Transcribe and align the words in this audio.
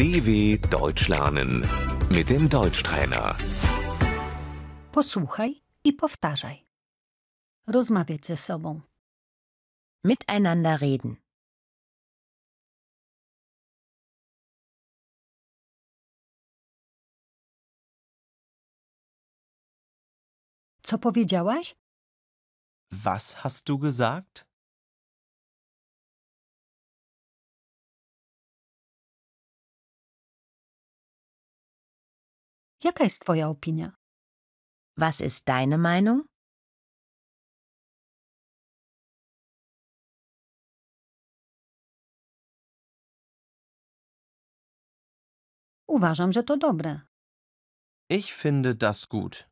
DW 0.00 0.56
Deutsch 0.70 1.08
lernen 1.08 1.68
mit 2.08 2.30
dem 2.30 2.48
Deutschtrainer. 2.48 3.36
Posłuchaj 4.92 5.62
i 5.84 5.92
powtarzaj. 5.92 6.66
Rozmawiać 7.66 8.26
ze 8.26 8.36
sobą. 8.36 8.80
Miteinander 10.04 10.80
reden. 10.80 11.16
Co 20.82 20.98
powiedziałaś? 20.98 21.76
Was 22.92 23.34
hast 23.34 23.66
du 23.66 23.78
gesagt? 23.78 24.49
Jaka 32.84 33.04
jest 33.04 33.22
Twoja 33.22 33.48
opinia? 33.48 33.92
Was 34.96 35.20
ist 35.20 35.44
deine 35.46 35.78
Meinung? 35.78 36.24
Uważam, 45.88 46.32
że 46.32 46.42
to 46.42 46.56
dobre. 46.56 47.00
Ich 48.10 48.34
finde 48.34 48.74
das 48.74 49.06
gut. 49.06 49.48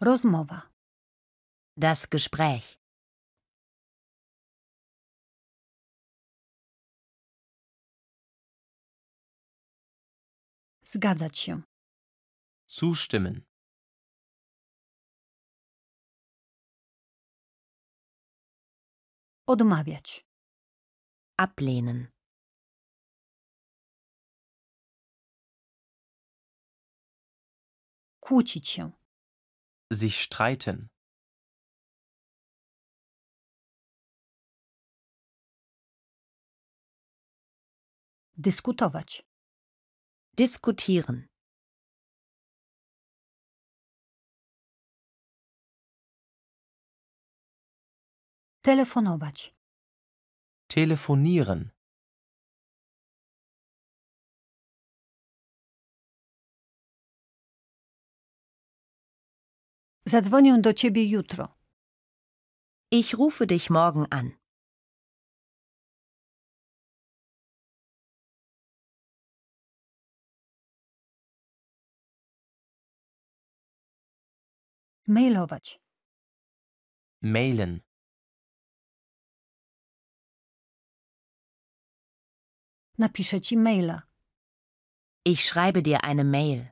Rozmowa. 0.00 0.62
Das 1.76 2.06
Gespräch. 2.10 2.75
Zgadzać 10.88 11.38
się. 11.38 11.62
Zustimmen. 12.68 13.42
Odmawiać. 19.46 20.26
Ablehnen. 21.36 22.12
Kłócić 28.20 28.68
się. 28.68 28.92
Sich 29.92 30.16
streiten. 30.22 30.88
Dyskutować. 38.36 39.26
Diskutieren. 40.38 41.28
Telefonować. 48.62 49.54
Telefonieren. 50.68 51.70
Zadzwonię 60.06 60.60
do 60.60 60.74
ciebie 60.74 61.04
jutro. 61.04 61.58
Ich 62.90 63.14
rufe 63.14 63.46
dich 63.46 63.70
morgen 63.70 64.06
an. 64.10 64.35
Mailować. 75.06 75.80
Mailen. 77.22 77.80
Napiszę 82.98 83.40
ci 83.40 83.56
maila. 83.56 84.02
Ich 85.24 85.44
schreibe 85.44 85.82
dir 85.82 85.98
eine 86.02 86.24
Mail. 86.24 86.66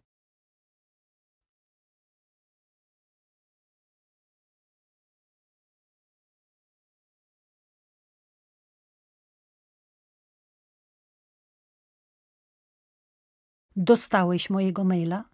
Dostałeś 13.77 14.51
mojego 14.51 14.85
maila? 14.85 15.34